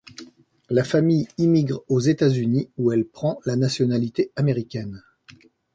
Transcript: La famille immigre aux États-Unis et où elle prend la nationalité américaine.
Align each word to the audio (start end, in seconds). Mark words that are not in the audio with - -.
La 0.71 0.83
famille 0.83 1.27
immigre 1.37 1.83
aux 1.87 1.99
États-Unis 1.99 2.63
et 2.63 2.71
où 2.81 2.91
elle 2.91 3.05
prend 3.05 3.39
la 3.45 3.55
nationalité 3.55 4.31
américaine. 4.35 5.03